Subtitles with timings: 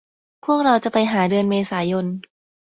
[0.45, 2.05] พวกเราจะไปหาเดือนเมษายน